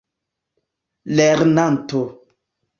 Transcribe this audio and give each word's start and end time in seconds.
lernanto 1.15 2.01